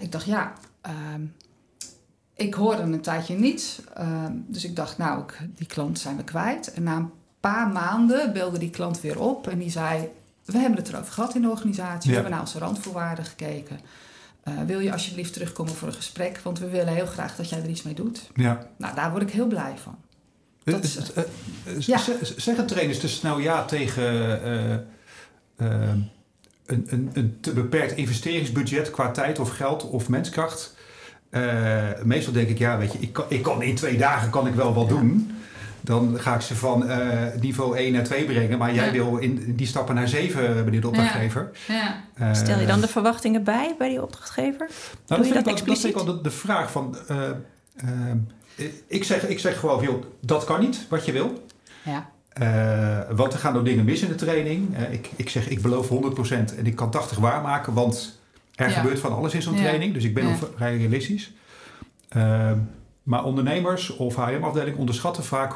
[0.01, 1.23] ik dacht, ja, ehm,
[2.35, 3.81] ik hoorde een tijdje niets.
[3.95, 6.73] Ehm, dus ik dacht, nou, ik, die klant zijn we kwijt.
[6.73, 7.11] En na een
[7.41, 10.09] paar maanden belde die klant weer op en die zei...
[10.45, 13.81] We hebben het erover gehad in de organisatie, we hebben naar onze randvoorwaarden gekeken.
[14.67, 16.41] wil je alsjeblieft terugkomen voor een gesprek?
[16.43, 18.31] Want we willen heel graag dat jij er iets mee doet.
[18.35, 18.67] Ja.
[18.77, 19.97] Nou, daar word ik heel blij van.
[20.72, 21.24] Dat is, uh,
[21.79, 21.98] ja.
[22.37, 24.05] Zeggen trainers dus nou ja tegen
[25.57, 26.11] een,
[26.66, 30.74] een, een te beperkt investeringsbudget qua tijd of geld of menskracht?
[32.02, 34.55] meestal denk ik, ja, weet je, ik kan, ik kan in twee dagen kan ik
[34.55, 35.37] wel wat doen
[35.87, 38.59] dan ga ik ze van uh, niveau 1 naar 2 brengen.
[38.59, 41.50] Maar jij wil in die stappen naar 7, meneer de opdrachtgever.
[41.66, 42.02] Ja.
[42.20, 44.68] Uh, Stel je dan de verwachtingen bij, bij die opdrachtgever?
[45.07, 46.96] Nou, Doe dat, dat, dat, is wel de, de vraag van...
[47.11, 47.20] Uh,
[48.87, 51.45] ik, zeg, ik zeg gewoon, joh, dat kan niet wat je wil.
[51.83, 52.11] Ja.
[52.42, 54.79] Uh, want er gaan nog dingen mis in de training.
[54.79, 55.92] Uh, ik, ik zeg, ik beloof 100%
[56.57, 58.21] en ik kan 80 waarmaken, want
[58.55, 59.95] er gebeurt van alles in zo'n training.
[59.95, 60.37] Dus ik ben ja.
[60.57, 61.33] vrij realistisch.
[62.16, 62.53] Uh,
[63.03, 65.55] maar ondernemers of HM-afdeling onderschatten vaak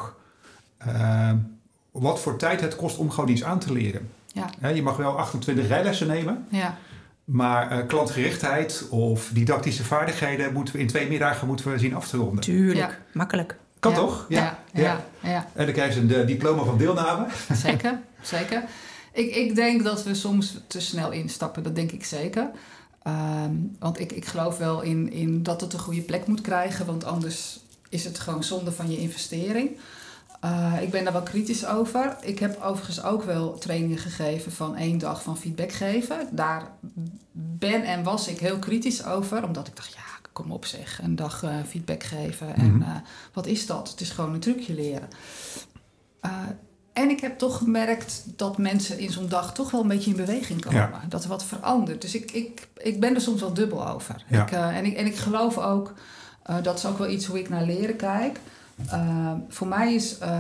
[1.91, 4.11] wat voor tijd het kost om gewoon iets aan te leren.
[4.33, 4.69] Ja.
[4.69, 6.47] je mag wel 28 rijlessen nemen.
[6.51, 6.79] Ja.
[7.25, 12.09] Maar uh, klantgerichtheid of didactische vaardigheden moeten we in twee middagen moeten we zien af
[12.09, 12.41] te ronden.
[12.41, 13.57] Tuurlijk, makkelijk.
[13.79, 14.27] Kan toch?
[14.29, 14.59] Ja.
[14.73, 15.49] Ja, ja.
[15.55, 17.27] En dan krijg je een diploma van deelname.
[17.65, 18.65] Zeker, zeker.
[19.13, 22.51] Ik, ik denk dat we soms te snel instappen, dat denk ik zeker.
[23.07, 26.87] Um, want ik, ik geloof wel in, in dat het een goede plek moet krijgen,
[26.87, 29.79] want anders is het gewoon zonde van je investering.
[30.45, 32.17] Uh, ik ben daar wel kritisch over.
[32.21, 36.29] Ik heb overigens ook wel trainingen gegeven van één dag van feedback geven.
[36.31, 36.71] Daar
[37.33, 41.17] ben en was ik heel kritisch over, omdat ik dacht, ja, kom op zeg, een
[41.17, 42.55] dag uh, feedback geven.
[42.55, 42.97] En uh,
[43.33, 43.91] wat is dat?
[43.91, 45.09] Het is gewoon een trucje leren.
[46.93, 50.17] en ik heb toch gemerkt dat mensen in zo'n dag toch wel een beetje in
[50.17, 50.81] beweging komen.
[50.81, 51.03] Ja.
[51.09, 52.03] Dat er wat verandert.
[52.03, 54.25] Dus ik, ik, ik ben er soms wel dubbel over.
[54.29, 54.43] Ja.
[54.43, 55.95] Ik, en, ik, en ik geloof ook,
[56.63, 58.41] dat is ook wel iets hoe ik naar leren kijk
[58.93, 60.39] uh, voor mij is uh,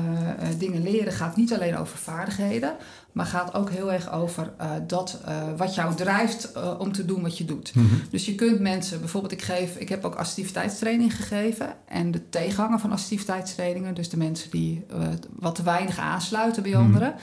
[0.59, 2.77] dingen leren gaat niet alleen over vaardigheden,
[3.13, 5.21] maar gaat ook heel erg over uh, dat
[5.57, 7.75] wat jou drijft om te doen wat je doet.
[7.75, 8.03] Mm -hmm.
[8.11, 12.79] Dus je kunt mensen, bijvoorbeeld, ik, geef, ik heb ook assertiviteitstraining gegeven en de tegenhanger
[12.79, 14.87] van assertiviteitstrainingen, dus de mensen die
[15.39, 17.15] wat te weinig aansluiten bij anderen.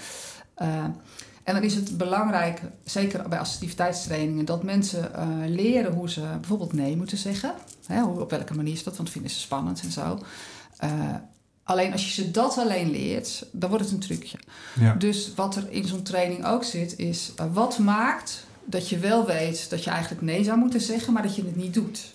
[0.58, 0.96] Mm -hmm.
[1.44, 5.12] En dan is het belangrijk, zeker bij assertiviteitstrainingen, dat mensen
[5.48, 7.54] leren hoe ze bijvoorbeeld nee moeten zeggen.
[7.86, 10.20] Hè, op welke manier is dat, want vinden ze spannend en zo.
[10.84, 10.90] Uh,
[11.64, 14.38] alleen als je ze dat alleen leert, dan wordt het een trucje.
[14.80, 14.94] Ja.
[14.94, 19.26] Dus wat er in zo'n training ook zit, is uh, wat maakt dat je wel
[19.26, 22.14] weet dat je eigenlijk nee zou moeten zeggen, maar dat je het niet doet.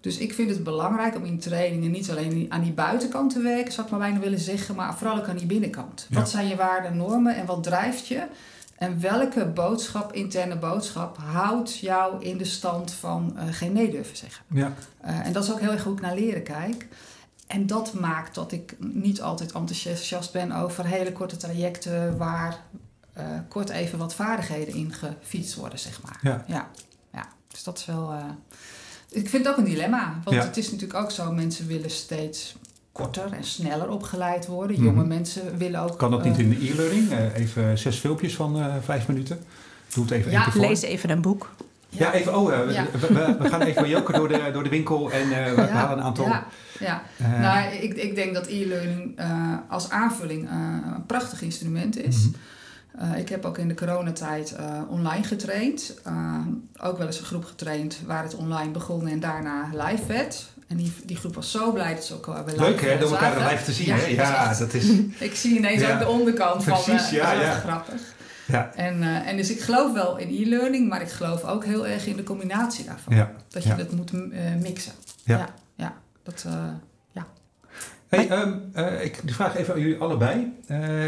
[0.00, 3.72] Dus ik vind het belangrijk om in trainingen niet alleen aan die buitenkant te werken,
[3.72, 6.06] zou ik maar bijna willen zeggen, maar vooral ook aan die binnenkant.
[6.08, 6.18] Ja.
[6.18, 8.26] Wat zijn je waarden en normen en wat drijft je?
[8.76, 14.16] En welke boodschap, interne boodschap, houdt jou in de stand van uh, geen nee durven
[14.16, 14.44] zeggen?
[14.48, 14.72] Ja.
[15.04, 16.86] Uh, en dat is ook heel erg goed naar leren kijk.
[17.48, 22.60] En dat maakt dat ik niet altijd enthousiast ben over hele korte trajecten waar
[23.18, 26.18] uh, kort even wat vaardigheden in gefietst worden, zeg maar.
[26.22, 26.44] Ja.
[26.46, 26.70] Ja,
[27.12, 27.28] ja.
[27.48, 28.12] Dus dat is wel.
[28.12, 28.24] Uh,
[29.10, 30.20] ik vind het ook een dilemma.
[30.24, 30.42] Want ja.
[30.42, 32.56] het is natuurlijk ook zo, mensen willen steeds
[32.92, 34.76] korter en sneller opgeleid worden.
[34.76, 35.08] Jonge mm -hmm.
[35.08, 35.98] mensen willen ook.
[35.98, 37.34] Kan dat niet uh, in de e-learning?
[37.34, 39.38] even zes filmpjes van vijf minuten.
[39.94, 41.50] Doe het even ja, één keer lees even een boek.
[41.98, 42.86] Ja, even, oh, uh, ja.
[42.92, 45.66] we, we, gaan even joken door de, door de winkel en uh, we, ja.
[45.66, 46.26] halen een aantal.
[46.26, 46.46] Ja,
[46.78, 47.02] ja.
[47.20, 49.20] Uh, nou, ik, ik denk dat e-learning
[49.68, 52.16] als aanvulling een prachtig instrument is.
[52.24, 52.34] Mm
[52.98, 53.14] -hmm.
[53.14, 54.56] ik heb ook in de coronatijd
[54.88, 55.94] online getraind.
[56.80, 60.46] ook wel eens een groep getraind waar het online begon en daarna live werd.
[60.68, 63.00] En die, die groep was zo blij dat ze ook weer live Leuk hè, eh,
[63.00, 63.86] door elkaar live te zien.
[63.86, 64.06] Ja, hè?
[64.06, 64.84] Ja, dat is.
[65.18, 66.94] Ik zie ineens ook de onderkant Precies, van...
[66.94, 67.54] eh, ja, ja.
[67.54, 68.00] grappig.
[68.48, 71.86] Ja, En, eh, en dus ik geloof wel in e-learning, maar ik geloof ook heel
[71.86, 73.16] erg in de combinatie daarvan.
[73.16, 73.32] ja.
[73.48, 73.74] Dat je Ja.
[73.76, 74.92] dat moet eh, mixen.
[75.24, 75.38] Ja.
[75.38, 75.94] ja, ja.
[76.22, 76.64] Dat, eh,
[78.08, 80.52] Hey, ehm, eh, ik vraag even aan jullie allebei.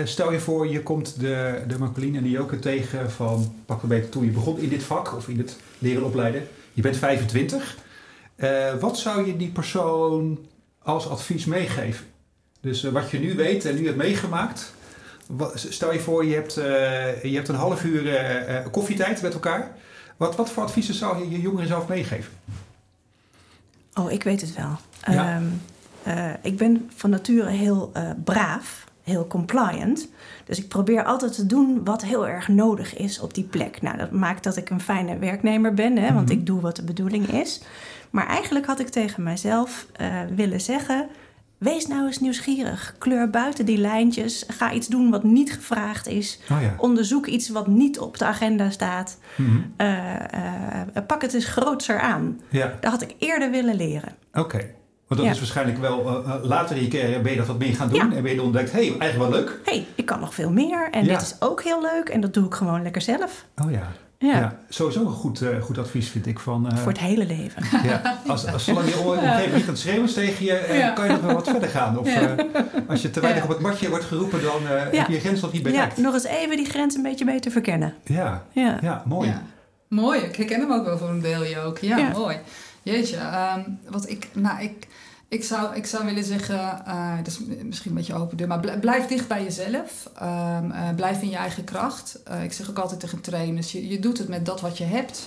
[0.04, 3.88] Stel je voor, je komt de, de Marcolien en de Joke tegen van pak een
[3.88, 6.48] beetje toen je begon in dit vak of in het leren opleiden.
[6.72, 7.76] Je bent 25.
[8.36, 10.38] Eh, wat zou je die persoon
[10.82, 12.06] als advies meegeven?
[12.60, 14.74] Dus wat je nu weet en nu hebt meegemaakt.
[15.54, 19.32] Stel je voor, je hebt, eh, je hebt een half uur eh, eh, koffietijd met
[19.34, 19.70] elkaar.
[20.16, 22.32] Wat, wat voor adviezen zou je je jongeren zelf meegeven?
[23.94, 24.76] Oh, ik weet het wel.
[25.14, 25.34] Ja.
[25.36, 25.44] Ehm,
[26.02, 27.92] eh, ik ben van nature heel
[28.24, 30.08] braaf, heel compliant.
[30.44, 33.82] Dus ik probeer altijd te doen wat heel erg nodig is op die plek.
[33.82, 36.38] Nou, dat maakt dat ik een fijne werknemer ben, hè, want Mhm.
[36.38, 37.60] ik doe wat de bedoeling is.
[38.10, 39.86] Maar eigenlijk had ik tegen mijzelf
[40.34, 41.08] willen zeggen:
[41.60, 42.94] wees nou eens nieuwsgierig.
[42.98, 44.44] Kleur buiten die lijntjes.
[44.48, 46.38] Ga iets doen wat niet gevraagd is.
[46.50, 46.74] Oh ja.
[46.76, 49.18] Onderzoek iets wat niet op de agenda staat.
[49.36, 49.56] Mhm.
[49.76, 52.40] Eh, eh, pak het eens grootser aan.
[52.48, 54.14] Ja, Dat had ik eerder willen leren.
[54.32, 54.58] oké.
[55.06, 55.34] Want dat Ja.
[55.36, 58.10] is waarschijnlijk wel eh, later in je carrière ben je dat wat meer gaan doen.
[58.10, 58.16] Ja.
[58.16, 59.60] En ben je ontdekt, hé, hey, eigenlijk wel leuk.
[59.64, 62.34] hé, hey, ik kan nog veel meer en dit is ook heel leuk en dat
[62.34, 63.44] doe ik gewoon lekker zelf.
[63.64, 63.92] Oh ja.
[64.22, 66.38] Ja, Ja, sowieso een goed, eh, goed advies vind ik.
[66.38, 67.62] Van, eh, voor het hele leven.
[67.90, 70.90] ja, als, als zolang je omgeving niet aan het schreeuwen is tegen je, eh, Ja.
[70.90, 71.98] kan je nog wel wat verder gaan.
[71.98, 72.36] Of Ja.
[72.36, 72.44] eh,
[72.88, 73.48] als je te weinig Ja.
[73.48, 74.98] op het matje wordt geroepen, dan eh, Ja.
[74.98, 75.96] heb je je grens nog niet Ja, bereikt.
[75.96, 77.94] nog eens even die grens een beetje beter verkennen.
[78.04, 78.78] Ja, Ja.
[78.82, 79.28] ja, mooi.
[79.28, 79.42] Ja.
[79.88, 81.78] Mooi, ik herken hem ook wel voor een deel ook.
[81.78, 82.10] Ja, Ja.
[82.12, 82.36] mooi.
[82.82, 84.86] Jeetje, ehm, wat ik, nou, ik,
[85.30, 88.60] ik, zou, ik zou willen zeggen, eh, dat is misschien een beetje open deur, maar
[88.60, 90.10] bl- blijf dicht bij jezelf.
[90.18, 92.22] Ehm, eh, blijf in je eigen kracht.
[92.22, 94.84] Eh, ik zeg ook altijd tegen trainers, je, je doet het met dat wat je
[94.84, 95.26] hebt.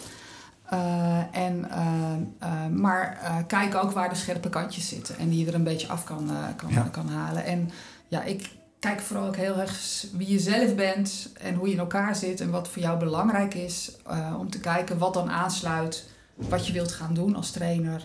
[1.31, 5.63] En, ehm, maar kijk ook waar de scherpe kantjes zitten en die je er een
[5.63, 6.81] beetje af kan, kan, Ja.
[6.81, 7.45] kan halen.
[7.45, 7.69] En
[8.07, 11.79] ja, ik kijk vooral ook heel erg wie je zelf bent en hoe je in
[11.79, 13.91] elkaar zit en wat voor jou belangrijk is.
[14.39, 18.03] om te kijken wat dan aansluit, wat je wilt gaan doen als trainer.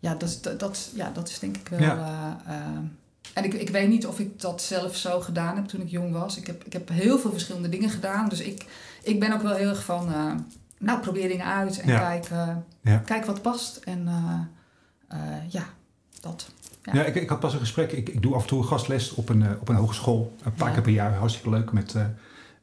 [0.00, 1.80] Ja, dat, is- dat, dat, ja, dat is denk ik wel.
[1.80, 1.96] Ja.
[2.46, 2.82] eh, ehm,
[3.34, 6.12] en ik, ik weet niet of ik dat zelf zo gedaan heb toen ik jong
[6.12, 6.36] was.
[6.36, 8.28] Ik heb, ik heb heel veel verschillende dingen gedaan.
[8.28, 8.64] Dus ik,
[9.02, 10.32] ik ben ook wel heel erg van, eh,
[10.78, 11.98] nou probeer dingen uit en Ja.
[11.98, 12.48] kijk, eh,
[12.82, 12.96] Ja.
[12.96, 13.76] kijk wat past.
[13.76, 14.40] En eh,
[15.18, 15.64] eh, ja,
[16.20, 16.50] dat.
[16.82, 17.04] Ja, Ja.
[17.04, 17.92] ik, ik had pas een gesprek.
[17.92, 20.36] Ik, ik doe af en toe een gastles op een, eh, op een hogeschool.
[20.44, 21.14] Een paar keer per jaar.
[21.14, 21.72] Hartstikke leuk.
[21.72, 22.04] Met eh,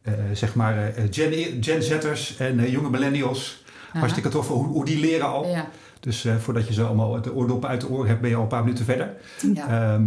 [0.01, 3.63] eh, zeg maar eh, Gen, Gen Zetters en eh, jonge millennials.
[3.89, 3.99] Aha.
[3.99, 5.47] Hartstikke tof hoe, hoe die leren al.
[5.47, 5.69] Ja,
[5.99, 8.41] Dus eh, voordat je ze allemaal de oordoppen uit de oren hebt, ben je al
[8.41, 9.13] een paar minuten verder.
[9.53, 9.93] ja.
[9.93, 10.05] Ehm,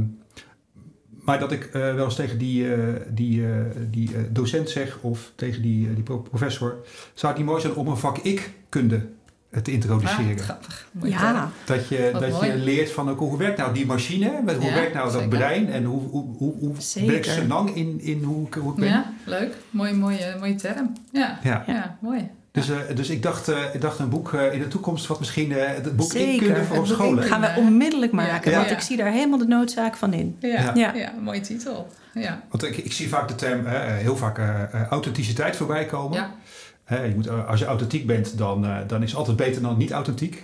[1.20, 3.52] maar dat ik eh, wel eens tegen die, eh, die, eh,
[3.90, 6.76] die docent zeg of tegen die, die pro- professor,
[7.14, 9.06] zou het niet mooi zijn om een vak ik-kunde
[9.62, 10.36] te introduceren?
[10.38, 10.88] Ah, grappig.
[10.92, 11.10] Mooi.
[11.10, 12.46] Ja, dat je, Wat dat mooi.
[12.50, 15.28] je leert van hoe werkt nou die machine, hoe Ja, werkt nou dat zeker.
[15.38, 16.74] brein en hoe, hoe, hoe, hoe
[17.06, 18.88] werkt Senang in, in hoe, ik- hoe ik ben.
[18.88, 19.56] Ja, leuk.
[19.70, 20.92] Mooie, mooie, mooie term.
[21.12, 21.64] Ja, Ja.
[21.66, 21.98] ja.
[22.00, 22.30] mooi.
[22.52, 25.18] Dus, eh, dus ik, dacht, eh, ik dacht een boek eh, in de toekomst wat
[25.18, 26.32] misschien eh, het boek Zeker.
[26.46, 27.22] ik-kunde voor op scholen.
[27.24, 28.56] ik- gaan we onmiddellijk maken, Ja.
[28.56, 28.76] want Ja.
[28.76, 30.36] ik zie daar helemaal de noodzaak van in.
[30.40, 30.72] Ja, Ja.
[30.74, 30.94] ja.
[30.94, 31.12] Ja.
[31.22, 31.86] mooie titel.
[32.14, 32.42] Ja.
[32.50, 34.38] Want ik, ik zie vaak de term, heel vaak
[34.90, 36.18] authenticiteit voorbij komen.
[36.18, 36.34] Ja.
[36.84, 39.76] Hè, je moet, als je authentiek bent, dan, eh, dan is het altijd beter dan
[39.78, 40.34] niet authentiek.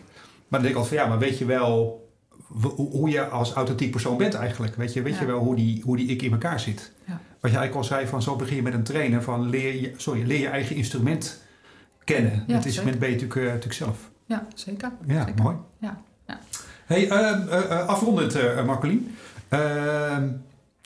[0.48, 2.04] Maar dan denk ik altijd van ja, maar weet je wel
[2.46, 4.74] hoe hoe je als authentiek persoon bent eigenlijk?
[4.76, 5.20] Weet je, weet Ja.
[5.20, 6.92] je wel hoe die, hoe die ik in elkaar zit?
[7.06, 7.12] Ja.
[7.40, 9.92] Wat je eigenlijk al zei, van zo begin je met een trainer van leer je,
[9.96, 11.42] sorry, leer je eigen instrument
[12.06, 12.44] kennen.
[12.46, 13.96] Ja, het instrument ben je natuurlijk, eh, natuurlijk zelf.
[14.26, 14.90] ja, zeker.
[15.06, 15.42] Ja, Zeker.
[15.42, 15.56] mooi.
[15.78, 16.38] Ja, ja.
[16.86, 19.16] Hey, ehm, eh, eh, afrondend, eh Marcolien.
[19.48, 20.28] Ehm,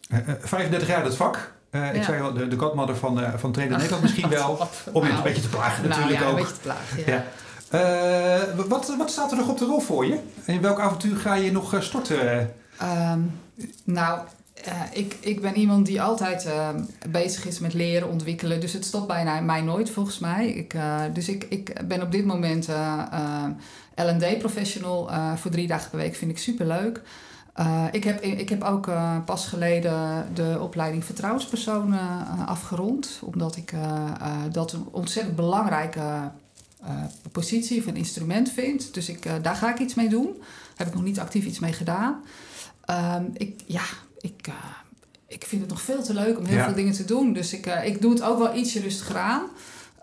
[0.08, 1.52] eh, eh, 35 jaar dat vak.
[1.92, 4.68] Ik zei al, de, de godmother van, eh, van Trainer Nederland misschien wel.
[4.92, 6.38] Om je een beetje te plagen natuurlijk nou, ja, ook.
[6.38, 7.24] een beetje te plagen, ja.
[7.70, 8.64] Ja.
[8.68, 10.18] Wat, wat staat er nog op de rol voor je?
[10.44, 12.52] En in welk avontuur ga je nog storten?
[12.78, 13.20] Ehm,
[13.84, 14.20] nou,
[14.64, 18.60] eh, ik, ik ben iemand die altijd ehm, bezig is met leren, ontwikkelen.
[18.60, 20.48] Dus het stopt bijna mij nooit, volgens mij.
[20.48, 23.44] Ik, eh, dus ik, ik ben op dit moment eh,
[23.94, 26.14] L&D-professional voor drie dagen per week.
[26.14, 27.02] Vind ik superleuk.
[27.92, 28.90] Ik, heb, ik heb ook
[29.24, 31.94] pas geleden de opleiding vertrouwenspersoon
[32.46, 33.20] afgerond.
[33.22, 33.72] Omdat ik
[34.50, 36.30] dat een ontzettend belangrijke
[37.32, 38.94] positie of een instrument vind.
[38.94, 40.42] Dus ik, daar ga ik iets mee doen.
[40.76, 42.22] Heb ik nog niet actief iets mee gedaan.
[42.90, 43.82] Ehm, ik, ja,
[44.20, 44.54] ik, eh,
[45.26, 46.64] ik vind het nog veel te leuk om heel Ja.
[46.64, 47.32] veel dingen te doen.
[47.32, 49.42] Dus ik, eh, ik doe het ook wel ietsje rustiger aan.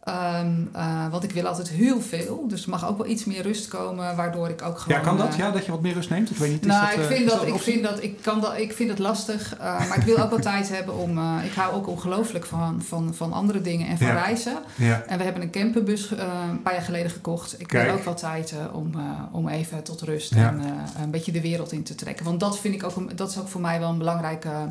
[0.08, 2.46] Ehm, eh, want ik wil altijd heel veel.
[2.48, 4.98] Dus er mag ook wel iets meer rust komen, waardoor ik ook gewoon...
[4.98, 5.30] Ja, kan dat?
[5.32, 6.30] eh, Ja, dat je wat meer rust neemt?
[6.30, 6.66] Ik weet niet.
[6.66, 7.72] nou, dat, ik eh, vind is dat, ik optie?
[7.74, 9.56] vind dat, ik kan dat, ik vind het lastig.
[9.58, 11.18] eh, maar ik wil ook wel tijd hebben om.
[11.18, 14.14] eh, ik hou ook ongelooflijk van, van, van andere dingen en van Ja.
[14.14, 14.58] reizen.
[14.76, 15.04] Ja.
[15.08, 17.60] En we hebben een camperbus eh, een paar jaar geleden gekocht.
[17.60, 17.86] Ik Kijk.
[17.90, 20.48] wil ook wel tijd eh, om, eh, om even tot rust Ja.
[20.50, 22.26] en eh, een beetje de wereld in te trekken.
[22.26, 24.68] Want dat vind ik ook, dat is ook voor mij wel een belangrijke eh, eh,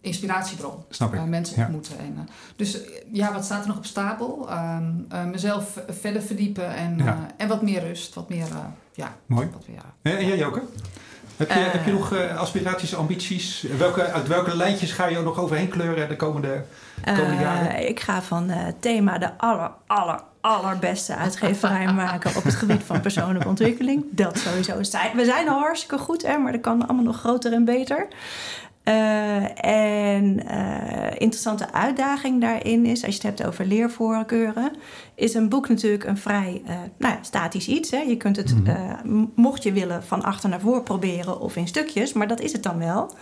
[0.00, 0.84] inspiratiebron.
[0.88, 1.20] Snap ik.
[1.20, 1.62] Eh, mensen Ja.
[1.62, 1.98] ontmoeten.
[1.98, 4.50] En, eh, dus eh, ja, wat staat er nog op stapel?
[4.50, 7.04] Ehm, eh, mezelf verder verdiepen en, Ja.
[7.06, 8.14] eh, en wat meer rust.
[8.14, 8.56] Wat meer, eh,
[8.92, 9.48] ja, Mooi.
[9.52, 10.62] wat weer, Eh, En jij, Joke?
[11.36, 11.72] Heb je, Eh.
[11.72, 13.62] heb je nog eh, aspiraties, ambities?
[13.78, 16.64] Welke, uit welke lijntjes ga je nog overheen kleuren de komende...
[17.04, 17.88] komende Eh, jaren?
[17.88, 23.00] ik ga van eh, thema de aller, aller, allerbeste uitgeverij maken op het gebied van
[23.00, 24.04] persoonlijke ontwikkeling.
[24.10, 24.82] Dat sowieso.
[24.82, 28.08] Zijn- We zijn al hartstikke goed, hè, maar dat kan allemaal nog groter en beter.
[28.86, 34.72] Eh, en eh, interessante uitdaging daarin is, als je het hebt over leervoorkeuren,
[35.14, 37.90] is een boek natuurlijk een vrij eh, nou ja, statisch iets.
[37.90, 37.98] Hè.
[37.98, 38.70] Je kunt het, Mhm.
[38.70, 38.92] eh,
[39.34, 42.62] mocht je willen, van achter naar voor proberen of in stukjes, maar dat is het
[42.62, 43.14] dan wel.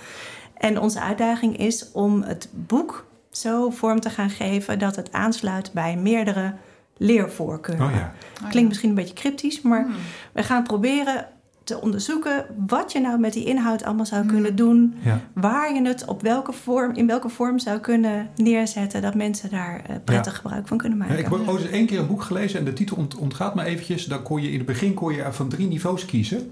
[0.54, 5.72] En onze uitdaging is om het boek zo vorm te gaan geven dat het aansluit
[5.72, 6.54] bij meerdere
[6.96, 7.86] leervoorkeuren.
[7.86, 8.12] Oh ja.
[8.48, 9.94] Klinkt misschien een beetje cryptisch, maar Hmm.
[10.32, 11.26] we gaan proberen
[11.64, 14.30] te onderzoeken wat je nou met die inhoud allemaal zou Hmm.
[14.30, 14.94] kunnen doen.
[15.02, 15.20] ja.
[15.32, 19.82] Waar je het op welke vorm, in welke vorm zou kunnen neerzetten, dat mensen daar
[19.88, 21.18] eh, prettig gebruik van kunnen Ja, maken.
[21.24, 23.64] ik heb ooit eens één keer een boek gelezen en de titel ont- ontgaat me
[23.64, 24.04] eventjes.
[24.04, 26.50] Dan kon je in het begin kon je er van drie niveaus kiezen.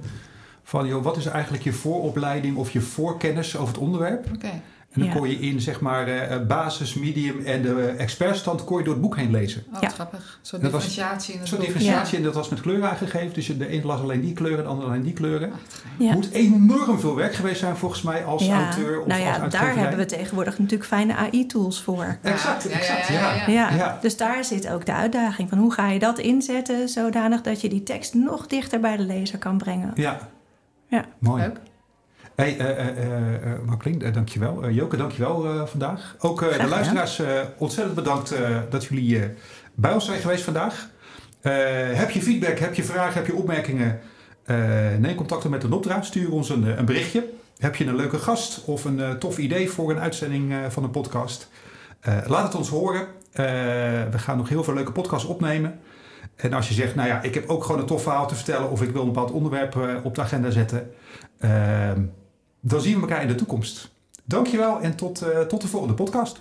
[0.62, 4.27] Van joh, wat is eigenlijk je vooropleiding of je voorkennis over het onderwerp?
[4.35, 4.51] Oké.
[4.92, 5.14] En dan Ja.
[5.14, 9.02] kon je in zeg maar eh, basis, medium en de expertstand kon je door het
[9.02, 9.64] boek heen lezen.
[9.74, 9.88] Oh, Ja.
[9.88, 10.38] grappig.
[10.42, 13.33] Zo'n Dat was- differentiatie in het Zo'n differentiatie en dat was met kleuren aangegeven.
[13.35, 15.52] Dus de een las alleen die kleuren, de ander alleen die kleuren.
[15.98, 16.12] Ja.
[16.12, 19.52] Moet enorm veel werk geweest zijn volgens mij als Ja, auteur of nou ja, als
[19.52, 22.16] daar hebben we tegenwoordig natuurlijk fijne AI-tools voor.
[22.22, 23.09] Exact, exact.
[23.09, 23.52] ja, Ja, ja, ja.
[23.70, 23.98] Ja, Ja.
[24.00, 27.68] dus daar zit ook de uitdaging van hoe ga je dat inzetten zodanig dat je
[27.68, 29.90] die tekst nog dichter bij de lezer kan brengen.
[29.94, 30.18] ja.
[30.88, 31.05] Ja.
[31.18, 31.42] Mooi.
[31.42, 31.57] Leuk.
[32.37, 34.71] Hey, eh eh eh Marklink, eh, dankjewel.
[34.71, 36.16] Joke, dankjewel vandaag.
[36.18, 37.23] Ook de luisteraars,
[37.59, 38.35] ontzettend bedankt
[38.71, 39.21] dat jullie
[39.75, 40.88] bij ons zijn geweest vandaag.
[41.92, 44.01] Heb je feedback, heb je vragen, heb je opmerkingen?
[44.99, 46.03] neem contact met de Nopdra.
[46.03, 47.29] Stuur ons een, een berichtje.
[47.59, 51.49] Heb je een leuke gast of een tof idee voor een uitzending van een podcast?
[52.27, 53.07] Laat het ons horen.
[54.11, 55.81] We gaan nog heel veel leuke podcasts opnemen.
[56.37, 58.71] En als je zegt, nou ja, ik heb ook gewoon een tof verhaal te vertellen...
[58.71, 60.90] of ik wil een bepaald onderwerp op de agenda zetten...
[61.38, 62.01] ehm,
[62.62, 63.90] dan zien we elkaar in de toekomst.
[64.25, 66.40] Dankjewel en tot, eh, tot de volgende podcast.